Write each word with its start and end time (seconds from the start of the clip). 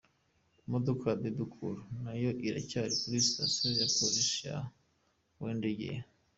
Imodoka 0.65 1.03
ya 1.09 1.19
Bebe 1.21 1.45
Cool 1.53 1.75
nayo 2.03 2.29
iracyari 2.47 2.91
kuri 2.99 3.17
stasiyo 3.29 3.69
ya 3.79 3.87
polisi 3.95 4.37
ya 4.47 4.57
Wandegeya. 5.41 6.03